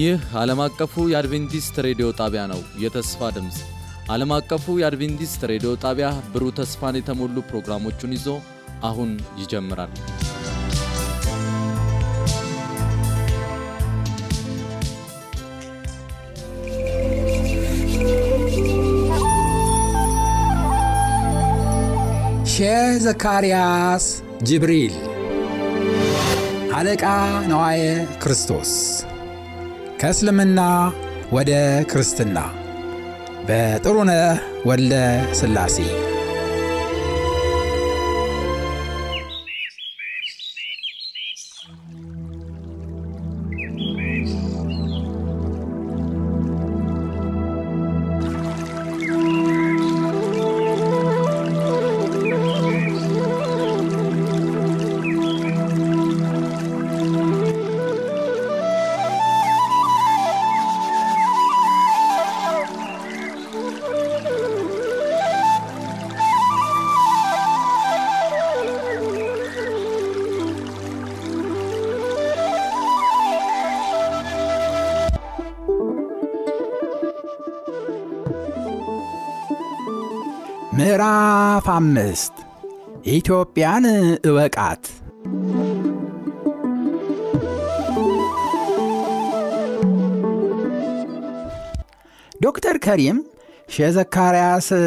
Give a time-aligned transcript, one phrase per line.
[0.00, 3.56] ይህ ዓለም አቀፉ የአድቬንቲስት ሬዲዮ ጣቢያ ነው። የተስፋ ድምፅ
[4.10, 8.28] ዓለም አቀፉ የአድቬንቲስት ሬዲዮ ጣቢያ ብሩህ ተስፋን የተሞሉ ፕሮግራሞቹን ይዞ
[8.82, 9.10] አሁን
[9.40, 9.92] ይጀምራል።
[22.54, 24.06] ሼህ ዘካርያስ
[24.44, 24.96] ጅብሪል
[26.74, 27.04] አለቃ
[27.50, 27.84] ነዋየ
[28.22, 28.72] ክርስቶስ
[30.00, 30.60] ከእስልምና
[31.32, 31.50] ወደ
[31.92, 32.38] ክርስትና።
[33.46, 34.94] በጥሩነህ ወልደ
[35.32, 35.76] ሥላሴ
[81.60, 82.34] ምዕራፍ አምስት
[83.12, 83.84] ኢትዮጵያን
[84.28, 84.84] እወቃት።
[92.40, 93.18] ዶክተር ከሪም
[93.74, 93.98] ሼህ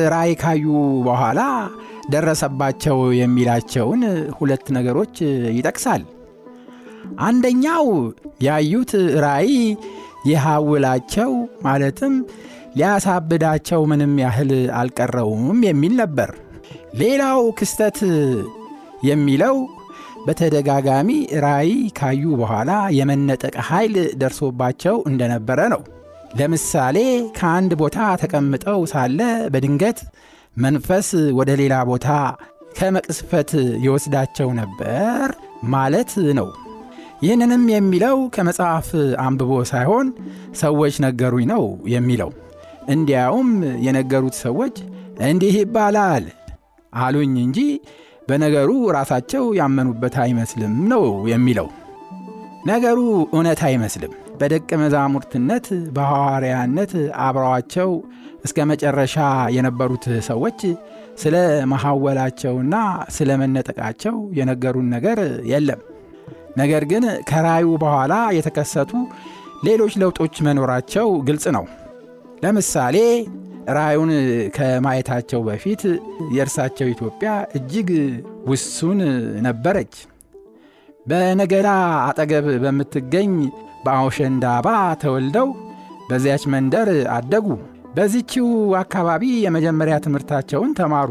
[0.07, 0.65] ራእይ ካዩ
[1.05, 1.41] በኋላ
[2.09, 4.01] ደረሰባቸው የሚላቸውን
[4.31, 5.15] ሁለት ነገሮች
[5.57, 6.05] ይጠቅሳል።
[7.21, 7.85] አንደኛው
[8.43, 9.53] ያዩት ራእይ
[10.25, 12.15] የሐውላቸው ማለትም
[12.75, 16.31] ሊያሳብዳቸው ምንም ያህል አልቀረውም የሚል ነበር።
[16.93, 17.97] ሌላው ክስተት
[19.03, 19.55] የሚለው
[20.25, 21.09] በተደጋጋሚ
[21.45, 25.81] ራእይ ካዩ በኋላ የመነጠቅ ኃይል ደርሶባቸው እንደነበረ ነው።
[26.39, 26.97] ለምሳሌ
[27.37, 29.19] ከአንድ ቦታ ተቀምጠው ሳለ
[29.53, 29.99] በድንገት
[30.57, 31.09] መንፈስ
[31.39, 32.07] ወደ ሌላ ቦታ
[32.77, 33.51] ከመቅስፈት
[33.85, 35.25] ይወስዳቸው ነበር
[35.73, 36.47] ማለት ነው።
[37.23, 38.87] ይህንንም የሚለው ከመጽሐፍ
[39.23, 40.07] አንብቦ ሳይሆን
[40.57, 42.31] ሰዎች ነገሩኝ ነው የሚለው።
[42.89, 43.49] እንዲያውም
[43.85, 44.75] የነገሩት ሰዎች
[45.27, 46.25] እንዲህ ይባላል
[47.01, 47.59] አሉኝ እንጂ
[48.27, 51.67] በነገሩ ራሳቸው ያመኑበት አይመስልም ነው የሚለው።
[52.65, 52.99] ነገሩ
[53.33, 55.65] እውነት አይመስልም። በደቀ መዛሙርትነት
[55.95, 56.91] በሐዋርያነት
[57.23, 57.89] አብረዋቸው
[58.45, 59.15] እስከ መጨረሻ
[59.55, 60.61] የነበሩት ሰዎች
[61.21, 61.35] ስለ
[61.73, 62.75] መሐወላቸውና
[63.15, 65.19] ስለ መነጠቃቸው የነገሩን ነገር
[65.51, 65.81] የለም።
[66.57, 68.91] ነገር ግን ከራዩ በኋላ የተከሰቱ
[69.63, 71.65] ሌሎች ለውጦች መኖራቸው ግልጽ ነው።
[72.43, 72.97] ለምሳሌ
[73.69, 74.11] ራዩን
[74.55, 75.81] ከማየታቸው በፊት
[76.35, 77.89] የእርሳቸው ኢትዮጵያ እጅግ
[78.47, 78.99] ውሱን
[79.45, 79.93] ነበረች።
[81.05, 81.69] በነገዳ
[82.07, 83.31] አጠገብ በምትገኝ
[83.85, 84.67] በአውሸንዳባ
[85.01, 85.47] ተወልደው
[86.09, 87.47] በዚያች መንደር አደጉ።
[87.95, 88.47] በዚችው
[88.81, 91.09] አካባቢ የመጀመሪያ ትምህርታቸውን ተማሩ።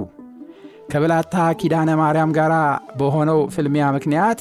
[0.92, 2.52] ከብላታ ኪዳነ ማርያም ጋር
[2.98, 4.40] በሆነው ፍልሚያ ምክንያት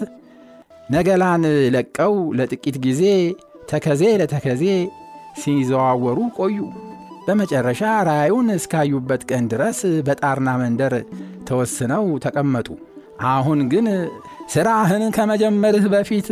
[0.91, 1.43] ነገላን
[1.75, 3.03] ለቀው ለጥቂት ጊዜ
[3.71, 4.63] ተከዜ ለተከዜ
[5.41, 6.57] ሲዘዋወሩ ቆዩ።
[7.21, 10.93] በመጨረሻ ራእዩን እስካዩበት ቀን ድረስ በጣርና መንደር
[11.47, 12.67] ተወስነው ተቀመጡ።
[13.31, 13.87] አሁን ግን
[14.53, 16.27] ሥራህን ከመጀመርህ በፊት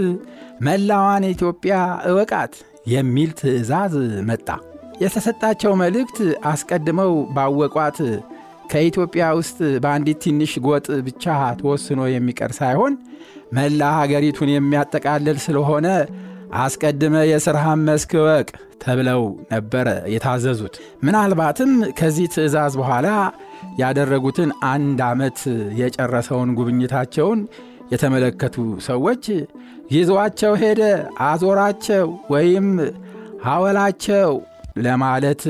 [0.62, 1.76] መላዋን ኢትዮጵያ
[2.10, 2.54] እወቃት
[2.94, 3.94] የሚል ትእዛዝ
[4.30, 4.48] መጣ።
[5.04, 6.18] የተሰጣቸው መልእክት
[6.52, 8.00] አስቀድመው ባወቋት
[8.72, 11.26] ከኢትዮጵያ ውስጥ በአንዲት ትንሽ ጎጥ ብቻ
[11.60, 12.94] ተወስኖ የሚቀር ሳይሆን
[13.58, 15.88] መላ ሀገሪቱን የሚያጠቃልል ስለሆነ
[16.58, 18.48] አስቀድመ የሥራህን መስክ እወቅ
[18.84, 19.22] ተብለው
[19.52, 23.08] ነበረ የታዘዙት። ምናልባትም ከዚህ ትእዛዝ በኋላ
[23.82, 25.40] ያደረጉትን አንድ ዓመት
[25.80, 27.42] የጨረሰውን ጉብኝታቸውን
[27.92, 28.56] የተመለከቱ
[28.88, 29.24] ሰዎች
[29.92, 30.82] ይዟቸው ሄደ፣
[31.28, 32.68] አዞራቸው ወይም
[33.46, 34.32] ሐወላቸው
[34.80, 35.44] ለማለት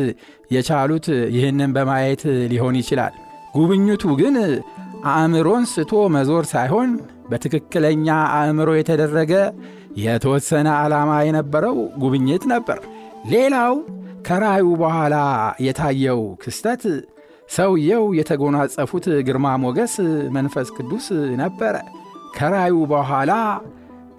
[0.52, 2.22] የቻሉት ይህንን በማየት
[2.52, 3.16] ሊሆን ይችላል።
[3.56, 4.36] ጉብኝቱ ግን
[5.12, 6.90] አእምሮን ስቶ መዞር ሳይሆን
[7.30, 8.08] በትክክለኛ
[8.38, 9.34] አእምሮ የተደረገ
[10.00, 12.80] የተወሰነ ዓላማ የነበረው ጉብኝት ነበር።
[13.32, 13.74] ሌላው
[14.28, 15.16] ከራዩ በኋላ
[15.66, 16.84] የታየው ክስተት
[17.50, 19.94] ሰውየው የተጎናጸፉት ግርማ ሞገስ
[20.36, 21.06] መንፈስ ቅዱስ
[21.42, 21.76] ነበረ።
[22.36, 23.32] ከራዩ በኋላ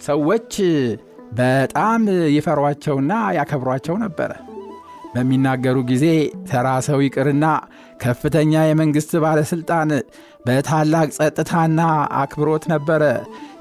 [0.06, 0.54] ሰዎች
[1.38, 2.02] በጣም
[2.36, 4.30] ይፈሯቸውና ያከብሯቸው ነበረ።
[5.14, 6.06] በሚናገሩ ጊዜ
[6.50, 7.46] ተራ ሰው ይቅርና
[8.00, 9.90] ከፍተኛ የመንግሥት ባለሥልጣን
[10.46, 11.80] በታላቅ ጸጥታና
[12.20, 13.02] አክብሮት ነበረ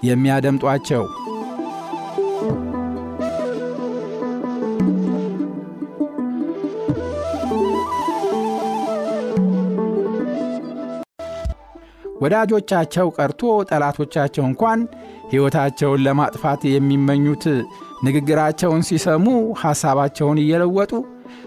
[0.10, 1.04] የሚያደምጧቸው።
[12.22, 14.80] ወዳጆቻቸው ቀርቶ ጠላቶቻቸው እንኳን
[15.32, 17.46] ሕይወታቸውን ለማጥፋት የሚመኙት
[18.06, 19.26] ንግግራቸውን ሲሰሙ
[19.62, 20.92] ሐሳባቸውን እየለወጡ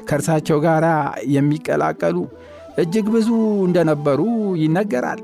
[0.08, 0.84] ከእርሳቸው ጋር
[1.34, 2.16] የሚቀላቀሉ
[2.82, 3.28] እጅግ ብዙ
[3.66, 4.20] እንደነበሩ
[4.62, 5.20] ይነገራል።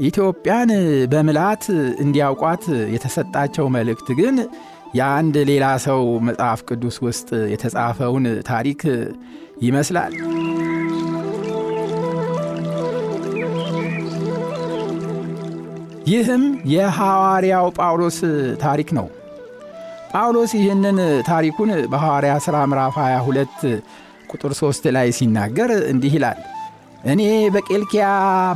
[0.00, 0.70] ኢትዮጵያን
[1.12, 1.64] በምልአት
[1.98, 2.64] እንዲያውቋት
[2.94, 4.36] የተሰጣቸው መልእክት ግን
[4.94, 8.82] የአንድ ሌላ ሰው መጽሐፍ ቅዱስ ውስጥ የተጻፈውን ታሪክ
[9.62, 10.14] ይመስላል።
[16.08, 18.18] ይህም የሐዋርያው ጳውሎስ
[18.62, 19.06] ታሪክ ነው።
[20.12, 20.98] ጳውሎስ ይህንን
[21.28, 23.64] ታሪኩን በሐዋርያ ሥራ ምዕራፍ 22
[24.30, 26.38] ቁጥር 3 ላይ ሲናገር እንዲህ ይላል።
[27.06, 27.22] እኔ
[27.54, 28.06] በቄልኪያ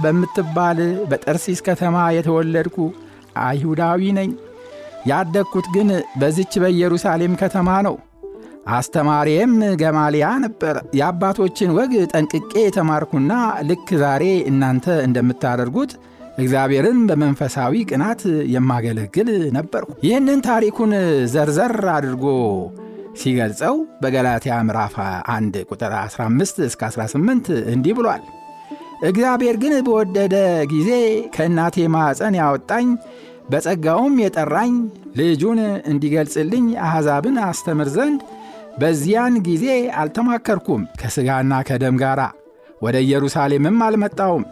[0.05, 0.79] በምትባል
[1.11, 2.77] በጠርሲስ ከተማ የተወለድኩ
[3.43, 4.31] አይሁዳዊ ነኝ።
[5.11, 5.89] ያደግኩት ግን
[6.21, 7.95] በዚች በኢየሩሳሌም ከተማ ነው።
[8.71, 13.33] አስተማሪዬም ገማልያ ነበር። የአባቶችን ወግ ጠንቅቄ የተማርኩና
[13.69, 15.93] ልክ ዛሬ እናንተ እንደምታደርጉት
[16.39, 18.21] እግዚአብሔርን በመንፈሳዊ ቅናት
[18.55, 20.93] የማገለግል ነበርኩ። ይህንን ታሪኩን
[21.33, 22.27] ዘርዘር አድርጎ
[23.21, 24.95] ሲገልጸው በገላትያ ምዕራፍ
[25.31, 28.23] 1 ቁጥር 15 እስከ 18 እንዲህ ብሏል።
[29.09, 30.35] እግዚአብሔር ግን በወደደ
[30.73, 30.91] ጊዜ
[31.35, 32.89] ከእናቴ ማዕፀን ያወጣኝ
[33.51, 34.75] በጸጋውም የጠራኝ
[35.19, 35.61] ልጁን
[35.91, 38.21] እንዲገልጽልኝ አሕዛብን አስተምር ዘንድ
[38.81, 39.65] በዚያን ጊዜ
[40.01, 42.21] አልተማከርኩም፣ ከሥጋና ከደም ጋር
[42.83, 44.45] ወደ ኢየሩሳሌምም አልመጣውም።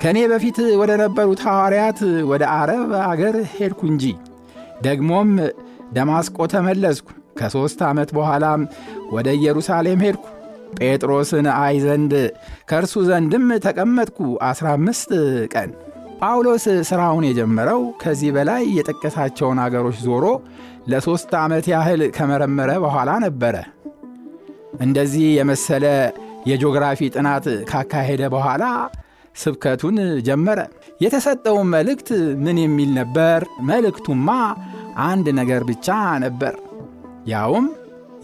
[0.00, 1.98] ከእኔ በፊት ወደ ነበሩት ሐዋርያት
[2.30, 4.04] ወደ አረብ አገር ሄድኩ እንጂ።
[4.82, 5.28] ደግሞም
[5.96, 7.08] ደማስቆ ተመለስኩ።
[7.38, 8.60] ከሦስት ዓመት በኋላም
[9.12, 10.24] ወደ ኢየሩሳሌም ሄድኩ።
[10.80, 12.12] ጴጥሮስን አይ ዘንድ
[12.70, 15.10] ከእርሱ ዘንድም ተቀመጥኩ ዐሥራ አምስት
[15.54, 15.70] ቀን።
[16.20, 20.24] ጳውሎስ ሥራውን የጀመረው ከዚህ በላይ የጠቀሳቸውን አገሮች ዞሮ
[20.88, 23.56] ለሦስት ዓመት ያህል ከመረመረ በኋላ ነበረ።
[24.80, 25.84] እንደዚህ የመሰለ
[26.46, 28.64] የጂኦግራፊ ጥናት ካካሄደ በኋላ
[29.36, 29.96] ስብከቱን
[30.26, 30.58] ጀመረ።
[31.00, 32.08] የተሰጠውን መልእክት
[32.44, 33.38] ምን የሚል ነበር?
[33.68, 34.28] መልእክቱማ
[35.04, 35.88] አንድ ነገር ብቻ
[36.24, 36.54] ነበር።
[37.26, 37.66] ያውም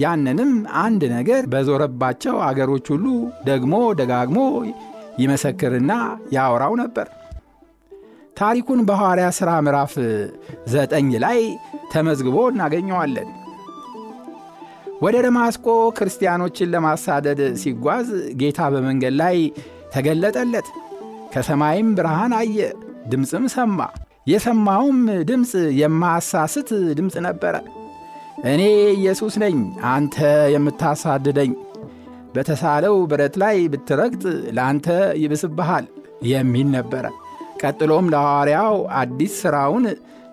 [0.01, 0.53] ያንንም
[0.83, 3.07] አንድ ነገር በዞረባቸው አገሮች ሁሉ
[3.45, 4.39] ደግሞ ደጋግሞ
[5.23, 5.93] ይመሰክርና
[6.33, 7.09] ያወራው ነበር።
[8.37, 9.95] ታሪኩን በሐዋርያ ሥራ ምዕራፍ
[10.75, 11.41] ዘጠኝ ላይ
[11.93, 13.31] ተመዝግቦ እናገኘዋለን።
[15.03, 15.67] ወደ ደማስቆ
[15.97, 18.09] ክርስቲያኖችን ለማሳደድ ሲጓዝ
[18.41, 19.37] ጌታ በመንገድ ላይ
[19.95, 20.69] ተገለጠለት።
[21.35, 22.59] ከሰማይም ብርሃን አየ፣
[23.13, 23.79] ድምፅም ሰማ።
[24.31, 24.99] የሰማውም
[25.29, 26.69] ድምፅ የማያሳስት
[26.99, 27.55] ድምፅ ነበረ።
[28.47, 28.63] እኔ
[28.95, 29.57] ኢየሱስ ነኝ፣
[29.91, 30.17] አንተ
[30.55, 31.53] የምታሳድደኝ፣
[32.35, 34.23] በተሳለው ብረት ላይ ብትረግጥ
[34.57, 34.87] ለአንተ
[35.23, 35.87] ይብስብሃል
[36.31, 37.05] የሚል ነበረ።
[37.63, 39.87] ቀጥሎም ለሐዋርያው አዲስ ሥራውን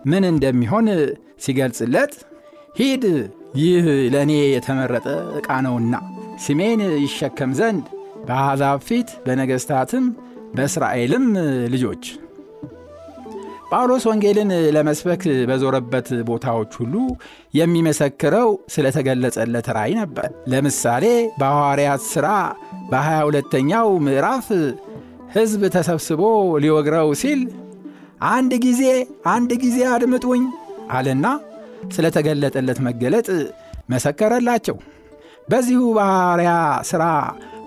[0.04, 0.86] ምን እንደሚሆን
[1.44, 2.14] ሲገልጽለት
[2.78, 3.04] ሂድ፣
[3.60, 3.84] ይህ
[4.14, 5.06] ለእኔ የተመረጠ
[5.38, 5.94] ዕቃ ነውና
[6.44, 7.84] ስሜን ይሸከም ዘንድ
[8.26, 10.04] በአሕዛብ ፊት በነገሥታትም
[10.54, 11.26] በእስራኤልም
[11.74, 12.04] ልጆች
[13.70, 16.94] ጳውሎስ ወንጌልን ለመስበክ በዞረበት ቦታዎች ሁሉ
[17.58, 21.04] የሚመሰክረው ስለተገለጸለት ራእይ ነበር። ለምሳሌ
[21.40, 22.28] በሐዋርያት ሥራ
[22.90, 24.46] በሀያ ሁለተኛው ምዕራፍ
[25.34, 26.22] ሕዝብ ተሰብስቦ
[26.64, 27.40] ሊወግረው ሲል
[28.30, 28.82] አንድ ጊዜ
[29.32, 30.44] አንድ ጊዜ አድምጡኝ
[30.92, 31.26] አለና
[31.94, 33.28] ስለተገለጠለት መገለጥ
[33.90, 34.76] መሰከረላቸው።
[35.48, 36.50] በዚሁ በሐዋርያ
[36.88, 37.04] ሥራ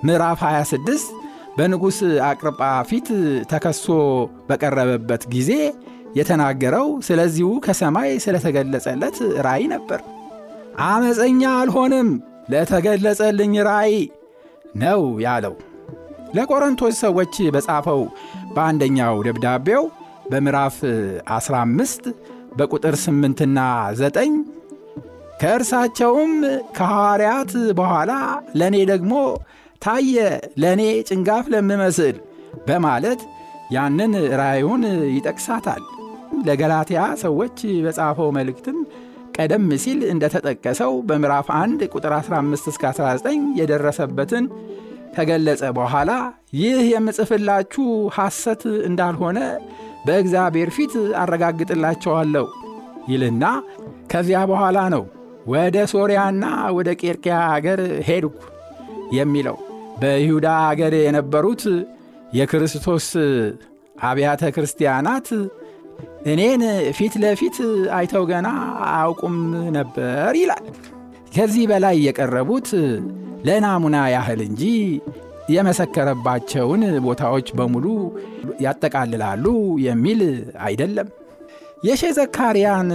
[0.03, 1.13] ምዕራፍ 26
[1.57, 1.97] በንጉሥ
[2.27, 2.59] አቅርጳ
[2.89, 3.07] ፊት
[3.51, 3.85] ተከሶ
[4.49, 5.49] በቀረበበት ጊዜ
[6.15, 9.99] የተናገረው ስለዚሁ ከሰማይ ስለተገለጸለት ራእይ ነበር።
[10.87, 12.09] አመፀኛ አልሆንም
[12.51, 13.95] ለተገለጸልኝ ራእይ
[14.75, 15.55] ነው ያለው።
[16.33, 18.01] ለቆሮንቶስ ሰዎች በጻፈው
[18.53, 19.83] በአንደኛው ደብዳቤው
[20.31, 20.77] በምዕራፍ
[21.33, 22.05] 15
[22.57, 23.59] በቁጥር 8ና
[24.01, 24.35] 9
[25.41, 26.33] ከእርሳቸውም
[26.77, 28.11] ከሐዋርያት በኋላ
[28.55, 29.13] ለእኔ ደግሞ
[29.81, 30.15] ታየ
[30.63, 32.17] ለእኔ ጭንጋፍ ለምመስል
[32.67, 33.21] በማለት
[33.71, 34.83] ያንን ራእዩን
[35.15, 35.83] ይጠቅሳታል።
[36.47, 38.77] ለገላትያ ሰዎች በጻፈው መልእክትም
[39.35, 44.45] ቀደም ሲል እንደተጠቀሰው በምዕራፍ 1 ቁጥር 15 እስከ 19 የደረሰበትን
[45.15, 46.11] ከገለጸ በኋላ
[46.59, 47.85] ይህ የምጽፍላችሁ
[48.17, 49.39] ሐሰት እንዳልሆነ
[50.05, 52.45] በእግዚአብሔር ፊት አረጋግጥላቸዋለሁ
[53.11, 53.45] ይልና
[54.11, 55.03] ከዚያ በኋላ ነው
[55.51, 56.45] ወደ ሶርያና
[56.77, 58.37] ወደ ቄርቅያ አገር ሄድኩ
[59.17, 59.57] የሚለው።
[60.01, 61.63] በይሁዳ አገር የነበሩት
[62.37, 63.07] የክርስቶስ
[64.03, 65.27] አብያተ ክርስቲያናት
[66.31, 66.63] እኔን
[66.97, 67.57] ፊት ለፊት
[67.93, 68.47] አይተው ገና
[68.87, 69.37] አያውቁም
[69.77, 70.65] ነበር ይላል።
[71.35, 72.69] ከዚህ በላይ የቀረቡት
[73.47, 74.63] ለናሙና ያህል እንጂ
[75.55, 77.85] የመሰከረባቸውን ቦታዎች በሙሉ
[78.65, 79.45] ያጠቃልላሉ
[79.85, 80.21] የሚል
[80.63, 81.07] አይደለም።
[81.83, 82.89] የሼ ዘካርያን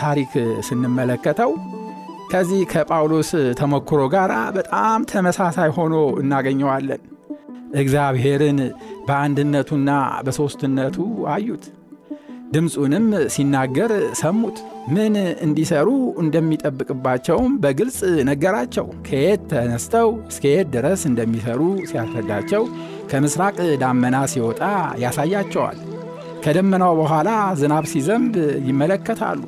[0.00, 0.32] ታሪክ
[0.66, 1.52] ስንመለከተው
[2.32, 7.02] ከዚህ ከጳውሎስ ተሞክሮ ጋር በጣም ተመሳሳይ ሆኖ እናገኘዋለን።
[7.74, 8.58] እግዚአብሔርን
[9.08, 9.90] በአንድነቱና
[10.26, 10.96] በሦስትነቱ
[11.32, 11.64] አዩት።
[12.52, 13.90] ድምፁንም ሲናገር
[14.20, 15.14] ሰሙት። ምን
[15.46, 15.88] እንዲሰሩ
[16.22, 22.62] እንደሚጠብቅባቸውም በግልጽ ነገራቸው። ከየት ተነስተው እስከ የት ድረስ እንደሚሰሩ ሲያስረዳቸው
[23.10, 24.62] ከምስራቅ ዳመና ሲወጣ
[25.04, 25.78] ያሳያቸዋል።
[26.44, 27.28] ከደመናው በኋላ
[27.60, 28.34] ዝናብ ሲዘንብ
[28.68, 29.40] ይመለከታሉ።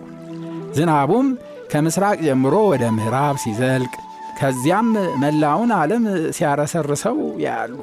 [0.77, 1.29] ዝናቡም
[1.73, 3.93] ከምስራቅ ጀምሮ ወደ ምዕራብ ሲዘልቅ
[4.41, 4.89] ከዚያም
[5.23, 6.05] መላውን ዓለም
[6.37, 7.75] ሲያረሰርሰው ያያሉ።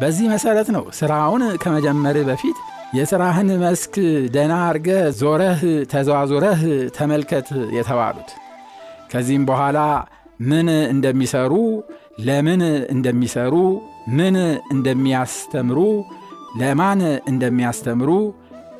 [0.00, 2.58] በዚህ መሠረት ነው ሥራውን ከመጀመር በፊት
[2.92, 3.94] የሥራህን መስክ
[4.34, 6.60] ደና አርገ ዞረህ ተዘዋዞረህ
[6.96, 8.30] ተመልከት የተባሉት።
[9.12, 9.78] ከዚህም በኋላ
[10.40, 11.52] ምን እንደሚሰሩ፣
[12.20, 13.54] ለምን እንደሚሰሩ፣
[14.10, 14.36] ምን
[14.72, 15.78] እንደሚያስተምሩ፣
[16.60, 18.10] ለማን እንደሚያስተምሩ፣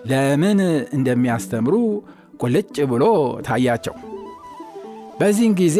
[0.06, 0.60] ለምን
[0.92, 1.74] እንደሚያስተምሩ
[2.42, 3.04] ቁልጭ ብሎ
[3.46, 3.96] ታያቸው።
[5.20, 5.78] በዚህን ጊዜ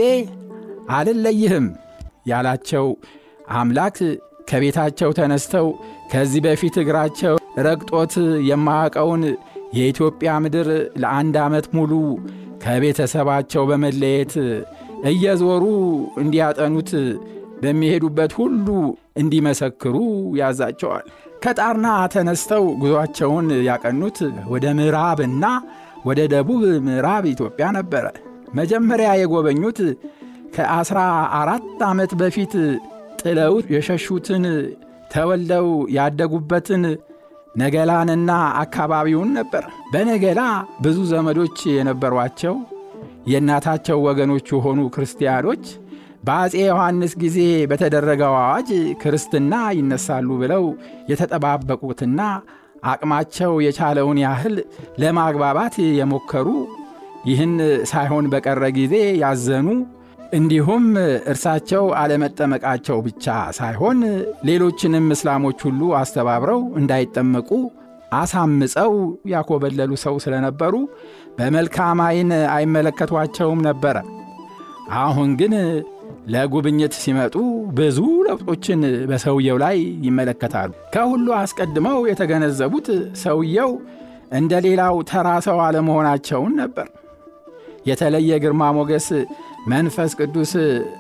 [0.91, 1.67] አልለይህም
[2.27, 2.87] ያላቸው
[3.55, 3.99] አምላክ
[4.49, 5.67] ከቤታቸው ተነስተው
[6.13, 7.35] ከዚህ በፊት እግራቸው
[7.67, 8.15] ረግጦት
[8.49, 9.23] የማያውቀውን
[9.79, 10.69] የኢትዮጵያ ምድር
[11.03, 11.93] ለአንድ ዓመት ሙሉ
[12.65, 14.33] ከቤተሰባቸው በመለየት
[15.11, 15.65] እየዞሩ
[16.23, 16.91] እንዲያጠኑት
[17.63, 18.67] በሚሄዱበት ሁሉ
[19.17, 19.97] እንዲመሰክሩ
[20.41, 21.07] ያዛቸዋል።
[21.45, 24.19] ከጣርና ተነስተው ጉዞአቸውን ያቀኑት
[24.51, 25.45] ወደ ምዕራብና
[26.07, 28.05] ወደ ደቡብ ምዕራብ ኢትዮጵያ ነበረ።
[28.55, 29.79] መጀመሪያ የጎበኙት
[30.55, 30.99] ከአስራ
[31.41, 32.53] አራት ዓመት በፊት
[33.23, 34.45] ጥለውት የሸሹትን
[35.13, 36.83] ተወልደው ያደጉበትን
[37.57, 38.31] ነገላንና
[38.63, 40.41] አካባቢውን ነበር። በነገላ
[40.85, 42.57] ብዙ ዘመዶች የነበሯቸው
[43.33, 45.65] የእናታቸው ወገኖች የሆኑ ክርስቲያኖች
[46.27, 47.39] በአፄ ዮሐንስ ጊዜ
[47.71, 48.71] በተደረገው አዋጅ
[49.03, 50.65] ክርስትና ይነሳሉ ብለው
[51.11, 52.21] የተጠባበቁትና
[52.85, 54.57] አቅማቸው የቻለውን ያህል
[55.03, 56.49] ለማግባባት የሞከሩ
[57.29, 57.55] ይህን
[57.91, 59.69] ሳይሆን በቀረ ጊዜ ያዘኑ
[60.33, 60.85] እንዲሁም
[61.31, 63.27] እርሳቸው አለመጠመቃቸው ብቻ
[63.59, 63.99] ሳይሆን
[64.49, 67.51] ሌሎችንም እስላሞች ሁሉ አስተባብረው እንዳይጠመቁ
[68.19, 68.93] አሳምፀው
[69.33, 70.75] ያኮበለሉ ሰው ስለነበሩ
[71.39, 73.97] በመልካም ዓይን አይመለከቷቸውም ነበረ።
[75.01, 75.55] አሁን ግን
[76.35, 77.35] ለጉብኝት ሲመጡ
[77.79, 78.81] ብዙ ለውጦችን
[79.11, 82.89] በሰውየው ላይ ይመለከታሉ። ከሁሉ አስቀድመው የተገነዘቡት
[83.23, 83.73] ሰውየው
[84.39, 86.89] እንደ ሌላው ተራ ሰው አለመሆናቸውን ነበር።
[87.89, 89.07] የተለየ ግርማ ሞገስ
[89.67, 90.53] መንፈስ ቅዱስ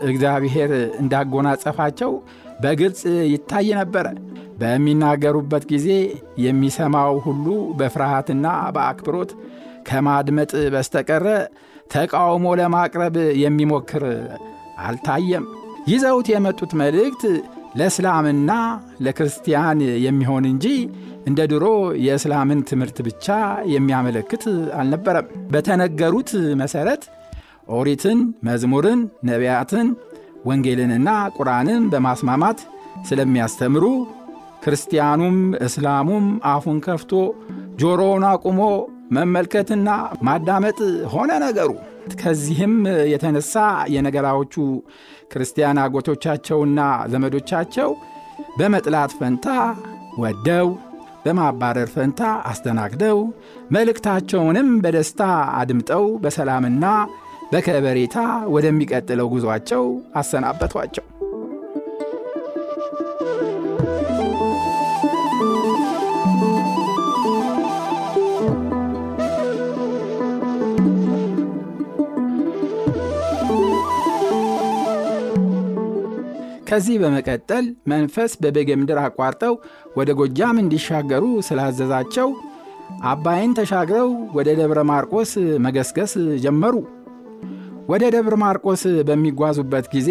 [0.08, 2.12] እግዚአብሔር እንዳጎናጸፋቸው
[2.60, 4.06] በግልጽ ይታይ ነበረ።
[4.60, 5.88] በሚናገሩበት ጊዜ
[6.44, 7.46] የሚሰማው ሁሉ
[7.78, 8.46] በፍርሃትና
[8.76, 9.30] በአክብሮት
[9.88, 11.26] ከማድመጥ በስተቀረ
[11.90, 14.04] ተቃውሞ ለማቅረብ የሚሞክር
[14.86, 15.44] አልታየም።
[15.88, 17.22] ይዘውት የመጡት መልእክት
[17.78, 18.50] ለእስላምና
[19.00, 20.66] ለክርስቲያን የሚሆን እንጂ
[21.26, 21.64] እንደ ድሮ
[22.06, 23.26] የእስላምን ትምህርት ብቻ
[23.72, 24.44] የሚያመለክት
[24.78, 27.02] አልነበረም። በተነገሩት መሠረት
[27.68, 29.88] ኦሪትን፣ መዝሙርን፣ ነቢያትን፣
[30.46, 32.58] ወንጌልንና ቁርአንን በማስማማት
[33.08, 33.84] ስለሚያስተምሩ
[34.64, 37.12] ክርስቲያኑም እስላሙም አፉን ከፍቶ
[37.80, 38.60] ጆሮውን አቁሞ
[39.16, 39.90] መመልከትና
[40.26, 40.78] ማዳመጥ
[41.12, 41.70] ሆነ ነገሩ።
[42.20, 42.74] ከዚህም
[43.12, 43.54] የተነሳ
[43.94, 44.54] የነገራዎቹ
[45.32, 46.80] ክርስቲያን አጎቶቻቸውና
[47.12, 47.90] ዘመዶቻቸው
[48.58, 49.46] በመጥላት ፈንታ
[50.22, 50.68] ወደው
[51.24, 52.20] በማባረር ፈንታ
[52.50, 53.18] አስተናግደው
[53.74, 55.22] መልእክታቸውንም በደስታ
[55.60, 56.84] አድምጠው በሰላምና
[57.52, 58.16] በከበሬታ
[58.54, 59.84] ወደሚቀጥለው ጉዞአቸው
[60.16, 61.04] አሰናበቷቸው።
[76.70, 79.54] ከዚህ በመቀጠል መንፈስ በበጌ ምድር አቋርጠው
[79.96, 82.28] ወደ ጎጃም እንዲሻገሩ ስላዘዛቸው
[83.04, 85.32] አባይን ተሻግረው ወደ ደብረ ማርቆስ
[85.64, 86.12] መገስገስ
[86.44, 86.74] ጀመሩ።
[87.88, 90.10] ወደ ደብረ ማርቆስ በሚጓዙበት ጊዜ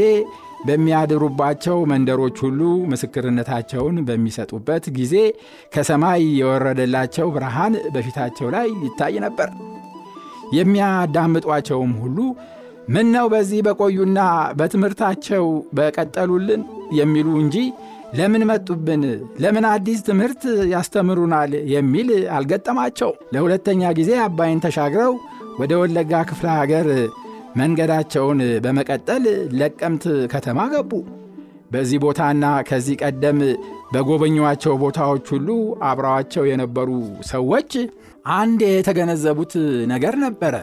[0.67, 2.59] በሚያድሩባቸው መንደሮች ሁሉ
[2.91, 5.13] ምስክርነታቸውን በሚሰጡበት ጊዜ
[5.73, 9.49] ከሰማይ የወረደላቸው ብርሃን በፊታቸው ላይ ይታይ ነበር።
[10.57, 12.17] የሚያዳምጧቸውም ሁሉ
[12.87, 14.19] ምን ነው በዚህ በቆዩና
[14.59, 15.45] በትምህርታቸው
[15.77, 16.61] በቀጠሉልን
[16.99, 17.55] የሚሉ እንጂ
[18.17, 19.01] ለምን መጡብን፣
[19.43, 20.43] ለምን አዲስ ትምህርት
[20.73, 25.13] ያስተምሩናል የሚል አልገጠማቸው። ለሁለተኛ ጊዜ አባይን ተሻግረው
[25.59, 26.87] ወደ ወለጋ ክፍለ ሀገር
[27.59, 29.23] መንገዳቸውን በመቀጠል
[29.59, 30.91] ለቀምት ከተማ ገቡ።
[31.71, 33.39] በዚህ ቦታና ከዚህ ቀደም
[33.93, 35.49] በጎበኟቸው ቦታዎች ሁሉ
[35.89, 36.89] አብረዋቸው የነበሩ
[37.31, 37.71] ሰዎች
[38.35, 39.53] አንድ የተገነዘቡት
[39.91, 40.55] ነገር ነበረ።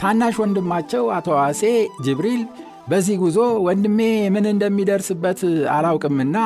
[0.00, 1.62] ታናሽ ወንድማቸው አቶ ዋሴ
[2.06, 2.42] ጅብሪል
[2.90, 3.36] በዚህ ጉዞ
[3.66, 3.98] ወንድሜ
[4.34, 5.40] ምን እንደሚደርስበት
[5.74, 6.38] አላውቅምና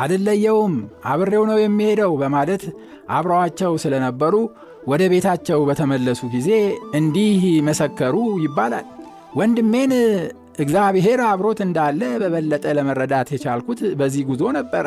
[0.00, 0.74] አልለየውም፣
[1.10, 2.64] አብሬው ነው የሚሄደው በማለት
[3.16, 4.34] አብረዋቸው ስለነበሩ
[4.88, 6.50] ወደ ቤታቸው በተመለሱ ጊዜ
[6.98, 8.14] እንዲህ መሰከሩ
[8.44, 8.86] ይባላል።
[9.38, 9.92] ወንድሜን
[10.62, 14.86] እግዚአብሔር አብሮት እንዳለ በበለጠ ለመረዳት የቻልኩት በዚህ ጉዞ ነበረ።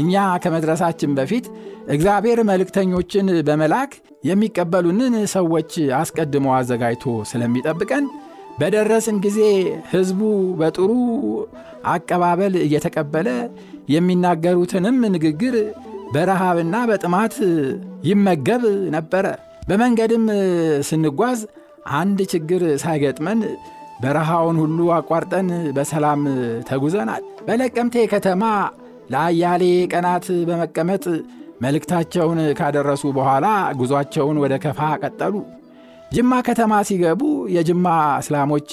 [0.00, 0.12] እኛ
[0.44, 1.46] ከመድረሳችን በፊት
[1.94, 3.92] እግዚአብሔር መልእክተኞችን በመላክ
[4.24, 8.06] የሚቀበሉንን ሰዎች አስቀድሞ አዘጋጅቶ ስለሚጠብቀን
[8.60, 9.40] በደረስን ጊዜ
[9.90, 10.20] ሕዝቡ
[10.60, 10.90] በጥሩ
[11.92, 13.28] አቀባበል እየተቀበለ
[13.96, 15.56] የሚናገሩትንም ንግግር
[16.12, 17.34] በረሃብና በጥማት
[18.06, 18.62] ይመገብ
[18.94, 19.26] ነበረ።
[19.68, 20.24] በመንገድም
[20.88, 21.38] ስንጓዝ
[21.96, 23.40] አንድ ችግር ሳይገጥመን
[24.02, 26.22] በረሃውን ሁሉ አቋርጠን በሰላም
[26.68, 28.42] ተጉዘናል። በለቀምቴ ከተማ
[29.12, 31.04] ለአያሌ ቀናት በመቀመጥ
[31.62, 33.46] መልእክታቸውን ካደረሱ በኋላ
[33.78, 35.34] ጉዟቸውን ወደ ከፋ ቀጠሉ።
[36.12, 37.22] ጅማ ከተማ ሲገቡ
[37.54, 37.86] የጅማ
[38.20, 38.70] እስላሞች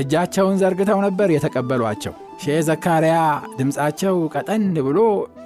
[0.00, 3.16] እጃቸውን ዘርግተው ነበር የተቀበሏቸው። ሼህ ዘካርያ
[3.58, 4.98] ድምፃቸው ቀጠን ብሎ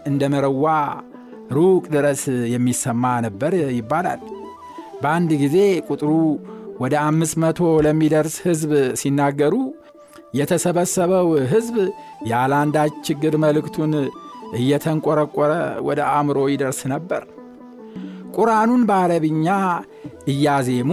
[0.06, 0.66] እንደ መረዋ
[1.56, 2.22] ሩቅ ድረስ
[2.54, 4.22] የሚሰማ ነበር ይባላል።
[5.02, 5.56] በአንድ ጊዜ
[5.88, 6.10] ቁጥሩ
[6.82, 9.54] ወደ አምስት መቶ ለሚደርስ ሕዝብ ሲናገሩ
[10.38, 11.76] የተሰበሰበው ሕዝብ
[12.30, 12.54] ያለ
[13.06, 13.92] ችግር መልእክቱን
[14.58, 15.52] እየተንቆረቆረ
[15.86, 17.22] ወደ አእምሮ ይደርስ ነበር።
[18.36, 19.46] ቁርአኑን በአረብኛ
[20.32, 20.90] እያዜሙ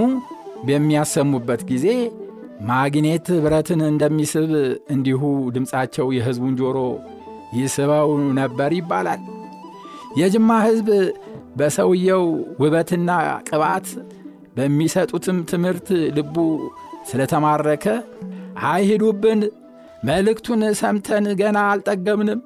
[0.67, 1.87] በሚያሰሙበት ጊዜ
[2.69, 4.51] ማግኔት ብረትን እንደሚስብ
[4.93, 5.21] እንዲሁ
[5.55, 6.77] ድምፃቸው የሕዝቡን ጆሮ
[7.57, 9.21] ይስበው ነበር ይባላል።
[10.15, 10.89] የጅማ ሕዝብ
[11.57, 12.23] በሰውየው
[12.61, 13.09] ውበትና
[13.47, 13.87] ቅባት
[14.55, 16.35] በሚሰጡትም ትምህርት ልቡ
[17.09, 17.85] ስለተማረከ
[18.67, 19.41] አይሂዱብን፣
[20.07, 22.39] መልእክቱን ሰምተን ገና አልጠገብንም፣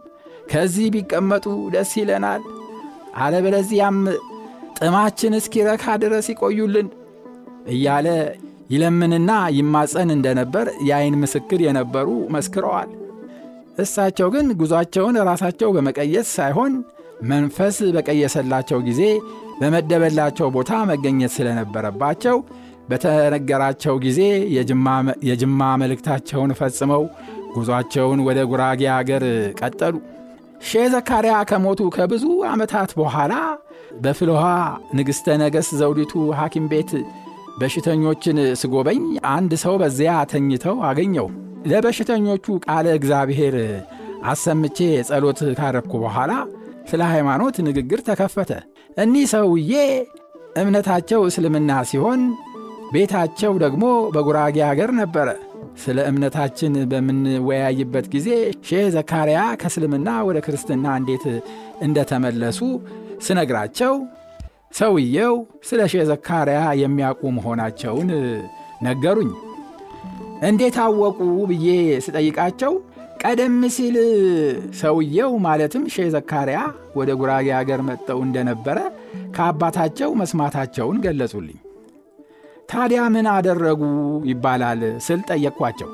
[0.51, 2.43] ከዚህ ቢቀመጡ ደስ ይለናል፣
[3.19, 3.97] አለበለዚያም
[4.79, 6.87] ጥማችን እስኪረካ ድረስ ይቆዩልን
[7.73, 8.07] እያለ
[8.69, 12.89] ይለምንና ይማጸን እንደነበር የአይን ምስክር የነበሩ መስክረዋል።
[13.79, 16.73] እሳቸው ግን ጉዟቸውን ራሳቸው በመቀየስ ሳይሆን
[17.27, 19.01] መንፈስ በቀየሰላቸው ጊዜ
[19.59, 22.37] በመደበላቸው ቦታ መገኘት ስለነበረባቸው
[22.89, 24.19] በተነገራቸው ጊዜ
[25.27, 27.03] የጅማ መልእክታቸውን ፈጽመው
[27.55, 29.23] ጉዟቸውን ወደ ጉራጌ አገር
[29.59, 29.95] ቀጠሉ።
[30.61, 33.33] ሼህ ዘካርያ ከሞቱ ከብዙ ዓመታት በኋላ
[34.01, 34.45] በፍልውሃ
[34.97, 36.91] ንግሥተ ነገሥት ዘውዲቱ ሐኪም ቤት
[37.59, 39.01] በሽተኞችን ስጎበኝ
[39.31, 41.27] አንድ ሰው በዚያ ተኝተው አገኘው።
[41.69, 43.55] ለበሽተኞቹ ቃለ እግዚአብሔር
[44.25, 44.77] አሰምቼ
[45.09, 46.31] ጸሎት ካረግኩ በኋላ
[46.89, 48.51] ስለ ሃይማኖት ንግግር ተከፈተ።
[48.97, 49.73] እኒህ ሰውዬ
[50.61, 52.21] እምነታቸው እስልምና ሲሆን
[52.93, 55.27] ቤታቸው ደግሞ በጉራጌ አገር ነበረ።
[55.83, 58.27] ስለ እምነታችን በምንወያይበት ጊዜ
[58.67, 61.25] ሼህ ዘካርያ ከእስልምና ወደ ክርስትና እንዴት
[61.87, 62.59] እንደተመለሱ
[63.27, 63.93] ስነግራቸው
[64.79, 65.35] ሰውየው
[65.69, 68.09] ስለ ሼህ ዘካርያ የሚያውቁ መሆናቸውን
[68.83, 69.31] ነገሩኝ።
[70.49, 71.67] እንዴት አወቁ ብዬ
[72.05, 72.73] ስጠይቃቸው
[73.19, 73.95] ቀደም ሲል
[74.79, 76.59] ሰውየው ማለትም ሼህ ዘካርያ
[76.95, 78.77] ወደ ጉራጌ አገር መጥተው እንደነበረ
[79.35, 81.57] ከአባታቸው መስማታቸውን ገለጹልኝ።
[82.71, 83.81] ታዲያ ምን አደረጉ
[84.29, 85.89] ይባላል ስል ጠየቅኳቸው።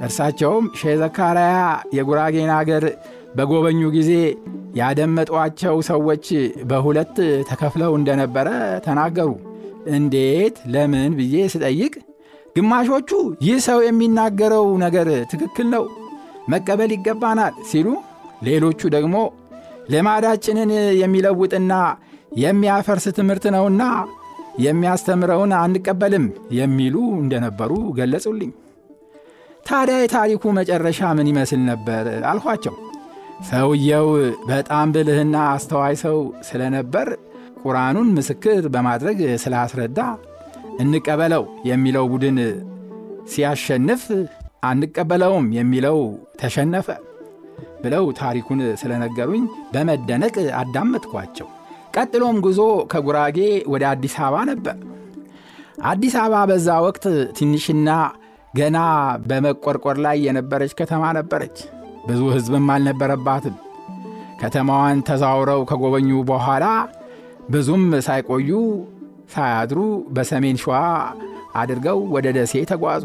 [0.00, 1.56] እርሳቸውም ሼህ ዘካርያ
[1.96, 2.84] የጉራጌን አገር
[3.36, 4.10] በጎበኙ ጊዜ
[4.78, 6.26] ያደመጧቸው ሰዎች
[6.70, 7.16] በሁለት
[7.50, 8.48] ተከፍለው እንደነበረ
[8.86, 9.30] ተናገሩ።
[9.94, 11.94] እንዴት ለምን ብዬ ስጠይቅ
[12.56, 13.10] ግማሾቹ
[13.46, 15.84] ይህ ሰው የሚናገረው ነገር ትክክል ነው፣
[16.48, 17.88] መቀበል ይገባናል ሲሉ፣
[18.46, 19.16] ሌሎቹ ደግሞ
[19.92, 20.70] ልማዳችንን
[21.02, 21.72] የሚለውጥና
[22.42, 23.82] የሚያፈርስ ትምህርት ነውና
[24.64, 26.26] የሚያስተምረውን አንቀበልም
[26.58, 28.50] የሚሉ እንደነበሩ ገለጹልኝ።
[29.66, 32.74] ታዲያ የታሪኩ መጨረሻ ምን ይመስል ነበር አልኋቸው።
[33.48, 34.08] ሰውየው
[34.48, 37.08] በጣም ብልህና አስተዋይ ሰው ስለነበር
[37.62, 39.98] ቁርአኑን ምስክር በማድረግ ስላስረዳ
[40.80, 42.38] እንቀበለው የሚለው ቡድን
[43.32, 44.02] ሲያሸንፍ
[44.64, 45.98] አንቀበለውም የሚለው
[46.40, 46.88] ተሸነፈ
[47.82, 51.48] ብለው ታሪኩን ስለነገሩኝ በመደነቅ አዳመጥኳቸው።
[51.96, 52.60] ቀጥሎም ጉዞ
[52.92, 53.38] ከጉራጌ
[53.72, 54.76] ወደ አዲስ አበባ ነበር።
[55.90, 57.04] አዲስ አበባ በዛ ወቅት
[57.38, 57.90] ትንሽና
[58.54, 58.78] ገና
[59.28, 61.56] በመቆርቆር ላይ የነበረች ከተማ ነበረች።
[62.06, 63.56] ብዙ ሕዝብም አልነበረባትም።
[64.40, 66.64] ከተማዋን ተዛውረው ከጎበኙ በኋላ
[67.50, 68.50] ብዙም ሳይቆዩ
[69.34, 69.78] ሳያድሩ
[70.16, 70.76] በሰሜን ሸዋ
[71.56, 73.04] አድርገው ወደ ደሴ ተጓዙ።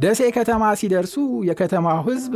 [0.00, 1.14] ደሴ ከተማ ሲደርሱ
[1.48, 2.34] የከተማው ሕዝብ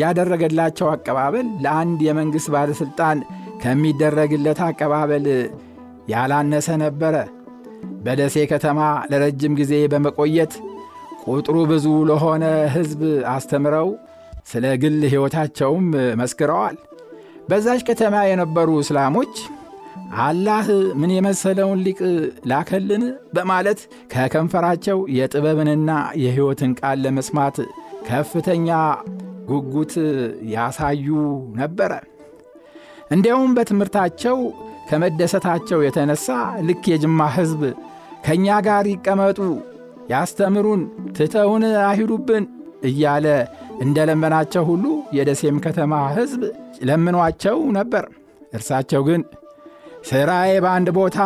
[0.00, 3.18] ያደረገላቸው አቀባበል ለአንድ የመንግሥት ባለሥልጣን
[3.62, 5.26] ከሚደረግለት አቀባበል
[6.12, 7.14] ያላነሰ ነበረ።
[8.04, 10.52] በደሴ ከተማ ለረጅም ጊዜ በመቆየት
[11.26, 12.44] ቁጥሩ ብዙ ለሆነ
[12.74, 13.00] ሕዝብ
[13.32, 13.88] አስተምረው
[14.50, 15.86] ስለ ግል ሕይወታቸውም
[16.20, 16.76] መስክረዋል።
[17.50, 19.34] በዛች ከተማ የነበሩ እስላሞች
[20.22, 20.66] አላህ
[21.00, 22.00] ምን የመሰለውን ሊቅ
[22.50, 23.80] ላከልን በማለት
[24.12, 25.90] ከከንፈራቸው የጥበብንና
[26.22, 27.56] የሕይወትን ቃል ለመስማት
[28.08, 28.68] ከፍተኛ
[29.50, 29.94] ጉጉት
[30.54, 31.06] ያሳዩ
[31.60, 31.92] ነበረ።
[33.10, 34.36] እንዲያውም በትምህርታቸው
[34.90, 36.28] ከመደሰታቸው የተነሳ
[36.68, 37.62] ልክ የጅማ ሕዝብ
[38.24, 39.38] ከእኛ ጋር ይቀመጡ፣
[40.10, 40.80] ያስተምሩን፣
[41.16, 42.44] ትተውን አይሂዱብን
[42.88, 43.26] እያለ
[43.84, 44.84] እንደለመናቸው ሁሉ
[45.16, 46.42] የደሴም ከተማ ሕዝብ
[46.88, 48.04] ለምኗቸው ነበር።
[48.52, 49.20] እርሳቸው ግን
[50.04, 51.18] ሥራዬ በአንድ ቦታ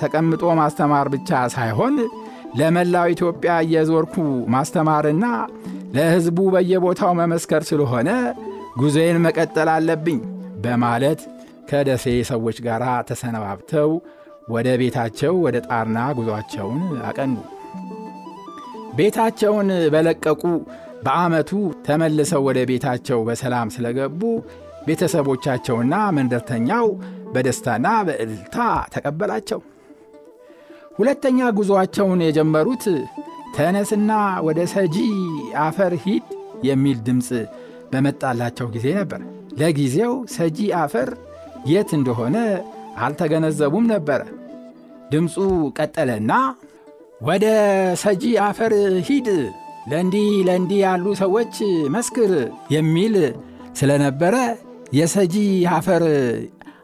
[0.00, 1.94] ተቀምጦ ማስተማር ብቻ ሳይሆን
[2.58, 4.14] ለመላው ኢትዮጵያ እየዞርኩ
[4.54, 5.26] ማስተማርና
[5.94, 8.10] ለሕዝቡ በየቦታው መመስከር ስለሆነ
[8.78, 10.18] ጉዞዬን መቀጠል አለብኝ
[10.64, 11.20] በማለት
[11.70, 13.90] ከደሴ ሰዎች ጋር ተሰነባብተው
[14.52, 17.34] ወደ ቤታቸው ወደ ጣርና ጉዞአቸውን አቀኑ።
[18.96, 20.42] ቤታቸውን በለቀቁ
[21.04, 21.50] በዓመቱ
[21.86, 24.20] ተመልሰው ወደ ቤታቸው በሰላም ስለገቡ
[24.86, 26.86] ቤተሰቦቻቸውና መንደርተኛው
[27.32, 28.56] በደስታና በእልልታ
[28.94, 29.60] ተቀበላቸው።
[30.98, 32.84] ሁለተኛ ጉዞአቸውን የጀመሩት
[33.56, 34.10] ተነስና
[34.46, 34.96] ወደ ሰጂ
[35.64, 36.26] አፈር ሂድ
[36.68, 37.28] የሚል ድምፅ
[37.92, 39.20] በመጣላቸው ጊዜ ነበር።
[39.60, 41.08] ለጊዜው ሰጂ አፈር
[41.72, 42.36] የት እንደሆነ
[43.04, 44.20] አልተገነዘቡም ነበረ።
[45.10, 45.34] ድምፁ
[45.78, 46.32] ቀጠለና
[47.22, 47.46] ወደ
[48.02, 48.72] ሰጂ አፈር
[49.08, 49.28] ሂድ፣
[49.90, 51.54] ለእንዲህ ለእንዲህ ያሉ ሰዎች
[51.94, 52.32] መስክር
[52.74, 53.14] የሚል
[53.78, 54.34] ስለነበረ
[54.98, 55.34] የሰጂ
[55.76, 56.02] አፈር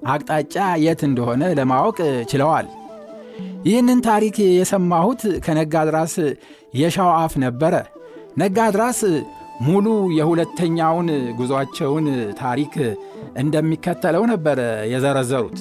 [0.06, 1.98] አቅጣጫ የት እንደሆነ ለማወቅ
[2.30, 2.66] ችለዋል።
[3.66, 6.14] ይህንን ታሪክ የሰማሁት ከነጋድራስ
[6.74, 7.74] የሻው አፍ ነበረ።
[8.38, 9.00] ነጋድራስ
[9.60, 9.86] ሙሉ
[10.18, 11.08] የሁለተኛውን
[11.38, 12.06] ጉዞአቸውን
[12.40, 12.74] ታሪክ
[13.42, 14.58] እንደሚከተለው ነበር
[14.92, 15.58] የዘረዘሩት።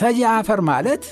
[0.00, 1.04] ሰጂ አፈር ማለት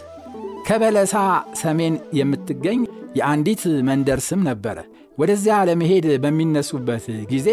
[0.68, 1.14] ከበለሳ
[1.60, 2.80] ሰሜን የምትገኝ
[3.18, 4.78] የአንዲት መንደር ስም ነበረ።
[5.18, 7.48] ወደዚያ ለመሄድ በሚነሱበት ጊዜ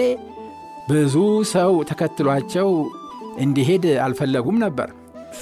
[0.89, 1.15] ብዙ
[1.53, 2.69] ሰው ተከትሏቸው
[3.43, 4.89] እንዲሄድ አልፈለጉም ነበር።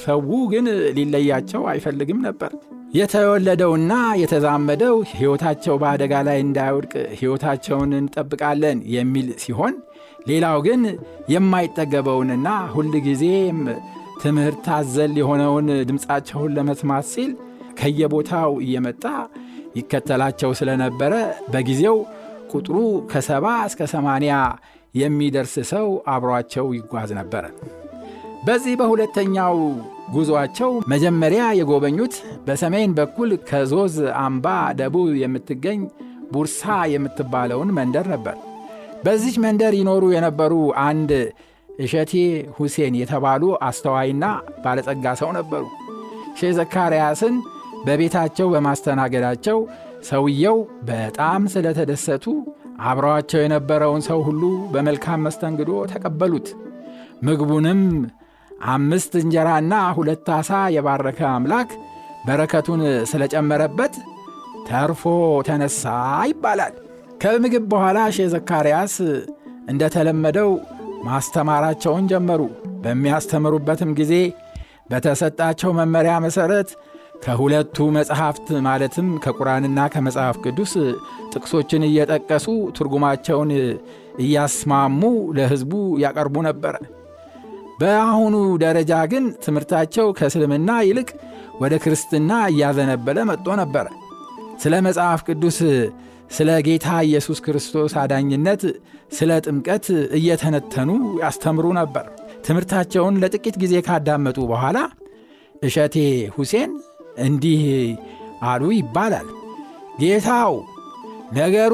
[0.04, 0.66] ሰው ግን
[0.98, 2.52] ሊለያቸው አይፈልግም ነበር።
[2.98, 9.76] የተወለደውና የተዛመደው ሕይወታቸው በአደጋ ላይ እንዳይወድቅ ሕይወታቸውን እንጠብቃለን የሚል ሲሆን፣
[10.30, 10.82] ሌላው ግን
[11.34, 13.60] የማይጠገበውንና ሁል ጊዜም
[14.22, 17.32] ትምህርት አዘል የሆነውን ድምፃቸውን ለመስማት ሲል
[17.80, 19.04] ከየቦታው እየመጣ
[19.76, 21.14] ይከተላቸው ስለነበረ
[21.54, 21.98] በጊዜው
[22.54, 22.76] ቁጥሩ
[23.12, 24.34] ከሰባ እስከ ሰማንያ
[24.96, 27.46] የሚደርስ ሰው አብሯቸው ይጓዝ ነበረ።
[28.44, 29.58] በዚህ በሁለተኛው
[30.14, 32.16] ጉዞአቸው መጀመሪያ የጎበኙት
[32.48, 34.48] በሰሜን በኩል ከዞዝ አምባ
[34.80, 35.80] ደቡብ የምትገኝ
[36.34, 38.36] ቡርሳ የምትባለውን መንደር ነበር።
[39.06, 40.54] በዚች መንደር ይኖሩ የነበሩ
[40.86, 41.12] አንድ
[41.80, 42.14] እሸቴ
[42.58, 44.26] ሁሴን የተባሉ አስተዋይና
[44.64, 45.64] ባለጸጋ ሰው ነበሩ።
[46.40, 47.36] ሼህ ዘካርያስን
[47.86, 49.58] በቤታቸው በማስተናገዳቸው
[50.10, 50.58] ሰውየው
[50.90, 52.26] በጣም ስለተደሰቱ
[52.84, 56.48] አብረዋቸው የነበረውን ሰው ሁሉ በመልካም መስተንግዶ ተቀበሉት።
[57.24, 57.82] ምግቡንም
[58.72, 61.70] አምስት እንጀራና ሁለት ዓሣ የባረከ አምላክ
[62.26, 63.94] በረከቱን ስለጨመረበት
[64.68, 65.02] ተርፎ
[65.48, 65.84] ተነሳ
[66.30, 66.74] ይባላል።
[67.22, 68.96] ከምግብ በኋላ ሼህ ዘካርያስ
[69.72, 70.50] እንደተለመደው
[71.08, 72.42] ማስተማራቸውን ጀመሩ።
[72.84, 74.14] በሚያስተምሩበትም ጊዜ
[74.90, 76.70] በተሰጣቸው መመሪያ መሠረት
[77.24, 80.74] ከሁለቱ መጽሐፍት ማለትም ከቁርአንና ከመጽሐፍ ቅዱስ
[81.34, 82.48] ጥቅሶችን እየጠቀሱ
[82.78, 83.52] ትርጉማቸውን
[84.24, 85.02] እያስማሙ
[85.38, 85.72] ለሕዝቡ
[86.04, 86.76] ያቀርቡ ነበረ።
[87.80, 91.10] በአሁኑ ደረጃ ግን ትምህርታቸው ከእስልምና ይልቅ
[91.62, 93.88] ወደ ክርስትና እያዘነበለ መጥቶ ነበረ።
[94.64, 95.58] ስለ መጽሐፍ ቅዱስ፣
[96.32, 98.62] ስለ ጌታ ኢየሱስ ክርስቶስ አዳኝነት፣
[99.18, 99.86] ስለ ጥምቀት
[100.20, 100.90] እየተነተኑ
[101.24, 102.06] ያስተምሩ ነበር።
[102.46, 104.78] ትምህርታቸውን ለጥቂት ጊዜ ካዳመጡ በኋላ
[105.64, 105.96] እሸቴ
[106.36, 106.72] ሁሴን
[107.26, 107.62] እንዲህ
[108.44, 109.28] አሉ ይባላል።
[110.00, 110.54] ጌታው
[111.34, 111.74] ነገሩ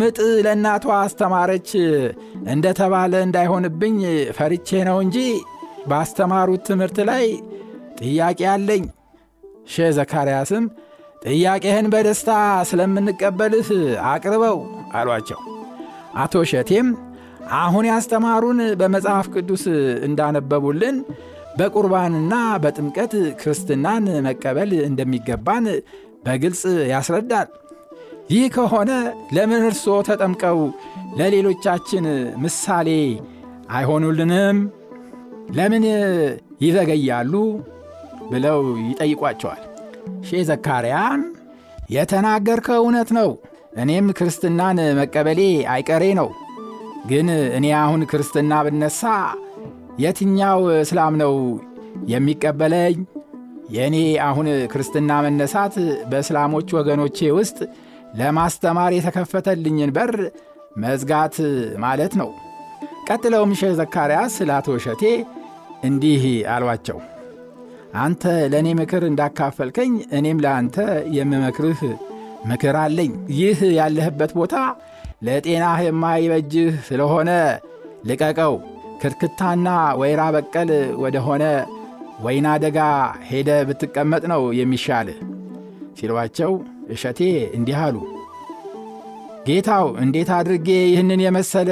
[0.00, 1.68] ምጥ ለእናቷ አስተማረች
[2.52, 3.96] እንደተባለ እንዳይሆንብኝ
[4.36, 5.16] ፈርቼ ነው እንጂ
[5.90, 7.24] ባስተማሩት ትምህርት ላይ
[8.00, 8.84] ጥያቄ አለኝ።
[9.72, 10.64] ሼህ ዘካርያስም
[11.24, 12.30] ጥያቄህን በደስታ
[12.70, 13.68] ስለምንቀበልህ
[14.10, 14.58] አቅርበው
[14.98, 15.40] አሏቸው።
[16.22, 16.88] አቶ ሸቴም
[17.58, 19.64] አሁን ያስተማሩን በመጽሐፍ ቅዱስ
[20.08, 20.96] እንዳነበቡልን
[21.58, 25.64] በቁርባንና በጥምቀት ክርስትናን መቀበል እንደሚገባን
[26.26, 27.48] በግልጽ ያስረዳል።
[28.30, 28.90] ይህ ከሆነ
[29.32, 30.58] ለምን እርስዎ ተጠምቀው
[31.18, 32.04] ለሌሎቻችን
[32.36, 32.88] ምሳሌ
[33.70, 34.58] አይሆኑልንም?
[35.50, 35.84] ለምን
[36.62, 37.32] ይዘገያሉ?
[38.30, 39.62] ብለው ይጠይቋቸዋል።
[40.28, 41.20] ሼህ ዘካርያን
[41.90, 43.30] የተናገርከው እውነት ነው፣
[43.80, 45.40] እኔም ክርስትናን መቀበሌ
[45.72, 46.28] አይቀሬ ነው።
[47.10, 49.02] ግን እኔ አሁን ክርስትና ብነሳ
[50.00, 51.34] የትኛው እስላም ነው
[52.08, 52.96] የሚቀበለኝ?
[53.70, 55.74] የእኔ አሁን ክርስትና መነሳት
[56.10, 57.58] በእስላሞች ወገኖቼ ውስጥ
[58.14, 60.12] ለማስተማር የተከፈተልኝን በር
[60.76, 61.36] መዝጋት
[61.84, 62.30] ማለት ነው።
[63.08, 65.02] ቀጥለውም ሼህ ዘካርያስ ለአቶ እሸቴ
[65.84, 66.22] እንዲህ
[66.54, 66.98] አሏቸው።
[68.00, 70.76] አንተ ለእኔ ምክር እንዳካፈልከኝ እኔም ለአንተ
[71.16, 71.80] የምመክርህ
[72.50, 74.54] ምክር አለኝ። ይህ ያለህበት ቦታ
[75.22, 77.30] ለጤናህ የማይበጅህ ስለሆነ
[78.08, 78.54] ልቀቀው።
[79.02, 79.68] ክትክታና
[80.00, 80.70] ወይራ በቀል
[81.02, 81.44] ወደሆነ
[82.24, 82.78] ወይና ደጋ
[83.28, 85.18] ሄደ ብትቀመጥ ነው የሚሻልህ
[85.98, 86.52] ሲሏቸው
[86.90, 87.20] እሸቴ
[87.56, 87.96] እንዲህ አሉ።
[89.46, 91.70] ጌታው እንዴት አድርጌ ይህንን የመሰለ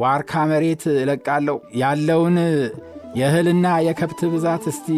[0.00, 1.56] ዋርካ መሬት እለቃለሁ?
[1.76, 2.36] ያለውን
[3.18, 4.88] የእህልና የከብት ብዛት እስቲ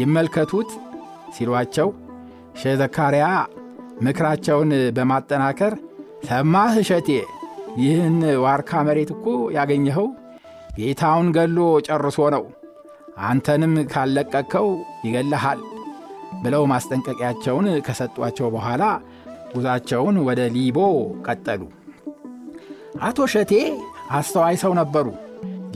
[0.00, 0.70] ይመልከቱት
[1.36, 1.88] ሲሏቸው
[2.60, 2.80] ሼህ
[4.02, 5.74] ምክራቸውን በማጠናከር
[6.28, 7.08] ሰማህ እሸቴ፣
[7.80, 10.08] ይህን ዋርካ መሬት እኮ ያገኘኸው
[10.78, 12.44] ጌታውን ገሎ ጨርሶ ነው።
[13.24, 14.68] አንተንም ካለቀቅከው
[15.06, 15.60] ይገልሃል
[16.42, 18.82] ብለው ማስጠንቀቂያቸውን ከሰጧቸው በኋላ
[19.54, 20.78] ጉዛቸውን ወደ ሊቦ
[21.26, 21.62] ቀጠሉ።
[23.06, 23.52] አቶ እሸቴ
[24.12, 25.06] አስተዋይ ሰው ነበሩ።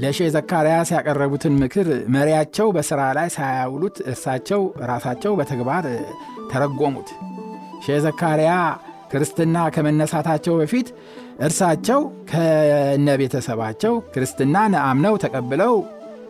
[0.01, 5.85] ለሼህ ዘካርያስ ያቀረቡትን ምክር መሪያቸው በሥራ ላይ ሳያውሉት እርሳቸው ራሳቸው በተግባር
[6.51, 7.11] ተረጎሙት።
[7.85, 8.53] ሼህ ዘካርያ
[9.13, 10.89] ክርስትና ከመነሳታቸው በፊት
[11.41, 15.75] እርሳቸው ከነ ቤተሰባቸው ክርስትናን አምነው ተቀብለው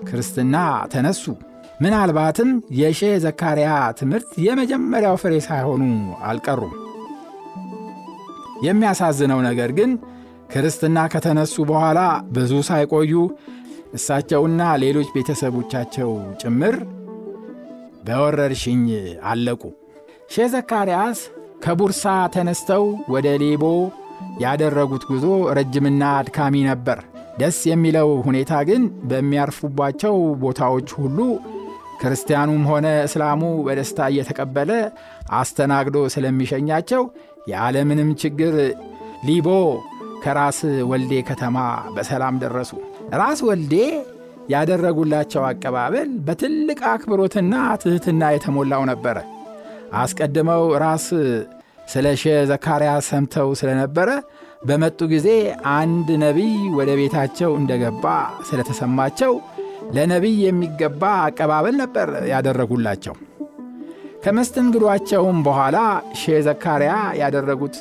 [0.09, 0.57] ክርስትና
[0.93, 1.25] ተነሱ።
[1.81, 5.83] ምናልባትም የሼህ ዘካርያ ትምህርት የመጀመሪያው ፍሬ ሳይሆኑ
[6.29, 6.75] አልቀሩም።
[8.67, 9.91] የሚያሳዝነው ነገር ግን
[10.53, 12.01] ክርስትና ከተነሱ በኋላ
[12.37, 13.13] ብዙ ሳይቆዩ
[13.95, 16.11] እሳቸውና ሌሎች ቤተሰቦቻቸው
[16.43, 16.77] ጭምር
[18.07, 18.85] በወረርሽኝ
[19.31, 19.63] አለቁ።
[20.35, 21.19] ሼህ ዘካርያስ
[21.65, 22.85] ከቡርሳ ተነስተው
[23.15, 23.65] ወደ ሌቦ
[24.43, 25.27] ያደረጉት ጉዞ
[25.59, 26.99] ረጅምና አድካሚ ነበር።
[27.39, 31.19] ደስ የሚለው ሁኔታ ግን በሚያርፉባቸው ቦታዎች ሁሉ
[32.05, 34.71] ክርስቲያኑም ሆነ እስላሙ በደስታ እየተቀበለ
[35.39, 37.03] አስተናግዶ ስለሚሸኛቸው
[37.53, 38.55] ያለምንም ችግር
[39.27, 39.49] ሊቦ
[40.25, 40.59] ከራስ
[40.91, 41.57] ወልዴ ከተማ
[41.95, 42.71] በሰላም ደረሱ።
[43.21, 43.75] ራስ ወልዴ
[44.55, 49.17] ያደረጉላቸው አቀባበል በትልቅ አክብሮትና ትሕትና የተሞላው ነበረ።
[50.01, 51.07] አስቀድመው ራስ
[51.93, 54.11] ስለ ሼህ ዘካርያስ ሰምተው ስለነበረ
[54.69, 55.29] በመጡ ጊዜ
[55.75, 58.05] አንድ ነቢይ ወደ ቤታቸው እንደገባ
[58.49, 59.33] ስለተሰማቸው
[59.93, 63.15] ለነቢይ የሚገባ አቀባበል ነበር ያደረጉላቸው።
[64.25, 65.79] ከመስተንግዷቸውም በኋላ
[66.21, 67.79] ሼህ ዘካርያ ያደረጉት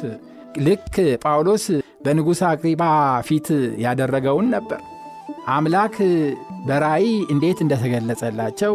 [0.66, 1.66] ልክ ጳውሎስ
[2.06, 2.84] በንጉሥ አቅሪባ
[3.28, 3.48] ፊት
[3.84, 4.82] ያደረገውን ነበር።
[5.50, 5.96] አምላክ
[6.68, 8.74] በራእይ እንዴት እንደተገለጸላቸው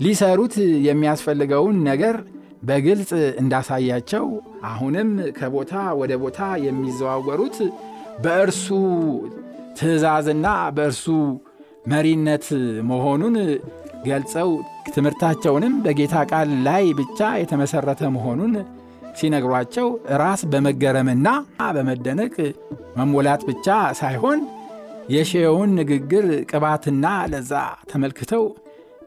[0.00, 0.54] ሊሰሩት
[0.86, 2.16] የሚያስፈልገውን ነገር
[2.62, 3.10] በግልጽ
[3.42, 4.26] እንዳሳያቸው
[4.64, 5.08] አሁንም
[5.38, 7.56] ከቦታ ወደ ቦታ የሚዘዋወሩት
[8.24, 8.66] በእርሱ
[9.78, 11.04] ትእዛዝና በእርሱ
[11.84, 12.46] መሪነት
[12.90, 13.34] መሆኑን
[14.06, 14.48] ገልጸው
[14.94, 18.54] ትምህርታቸውንም በጌታ ቃል ላይ ብቻ የተመሠረተ መሆኑን
[19.18, 19.88] ሲነግሯቸው
[20.22, 21.28] ራስ በመገረምና
[21.76, 22.34] በመደነቅ
[22.96, 23.66] መሞላት ብቻ
[24.00, 24.40] ሳይሆን
[25.10, 27.52] የሼውን ንግግር ቅባትና ለዛ
[27.90, 28.44] ተመልክተው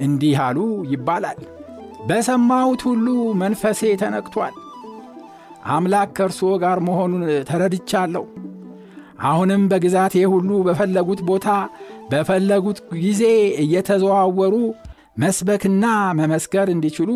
[0.01, 0.57] እንዲህ አሉ
[0.91, 1.39] ይባላል።
[2.07, 3.07] በሰማሁት ሁሉ
[3.41, 4.55] መንፈሴ ተነክቷል።
[5.69, 8.25] አምላክ ከእርስዎ ጋር መሆኑን ተረድቻለሁ።
[9.27, 11.47] አሁንም በግዛቴ ሁሉ በፈለጉት ቦታ
[12.09, 13.23] በፈለጉት ጊዜ
[13.63, 14.55] እየተዘዋወሩ
[15.17, 15.85] መስበክና
[16.19, 17.11] መመስከር እንዲችሉ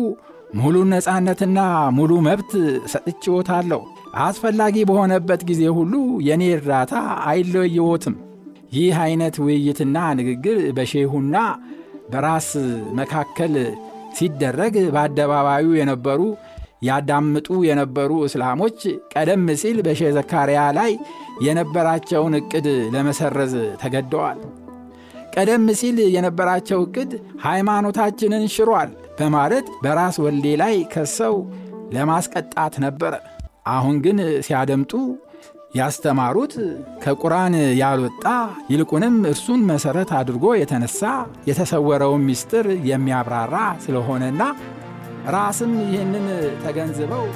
[0.54, 1.58] ሙሉ ነፃነትና
[1.98, 2.50] ሙሉ መብት
[2.92, 3.80] ሰጥቼዎታለሁ።
[4.24, 5.92] አስፈላጊ በሆነበት ጊዜ ሁሉ
[6.26, 6.94] የእኔ እርዳታ
[7.30, 8.16] አይለየዎትም።
[8.72, 11.36] ይህ ዐይነት ውይይትና ንግግር በሼሁና
[12.12, 12.48] በራስ
[12.98, 13.54] መካከል
[14.18, 16.20] ሲደረግ በአደባባዩ የነበሩ
[16.88, 18.78] ያዳምጡ የነበሩ እስላሞች
[19.12, 20.92] ቀደም ሲል በሼህ ዘካርያ ላይ
[21.46, 24.40] የነበራቸውን ዕቅድ ለመሰረዝ ተገደዋል።
[25.32, 27.10] ቀደም ሲል የነበራቸው ዕቅድ
[27.44, 31.36] ሃይማኖታችንን ሽሯል በማለት በራስ ወልዴ ላይ ከሰው
[31.94, 33.14] ለማስቀጣት ነበረ።
[33.72, 34.92] አሁን ግን ሲያደምጡ
[35.74, 36.54] ያስተማሩት
[37.04, 38.24] ከቁርአን ያልወጣ
[38.72, 41.02] ይልቁንም እርሱን መሠረት አድርጎ የተነሳ
[41.48, 43.54] የተሰወረውን ምስጢር የሚያብራራ
[43.86, 44.42] ስለሆነና
[45.34, 46.26] ራስም ይህንን
[46.64, 47.26] ተገንዝበው